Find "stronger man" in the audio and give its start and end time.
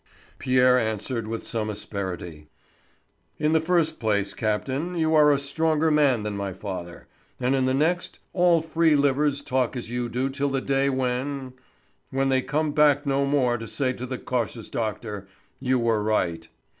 5.37-6.23